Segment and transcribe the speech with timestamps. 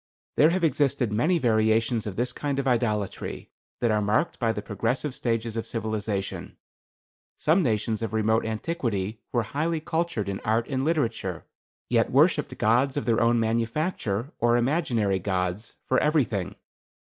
[0.35, 3.51] There have existed many variations of this kind of idolatry
[3.81, 6.57] that are marked by the progressive stages of civilization.
[7.37, 11.45] Some nations of remote antiquity were highly cultured in art and literature,
[11.87, 16.55] yet worshipped gods of their own manufacture, or imaginary gods, for everything.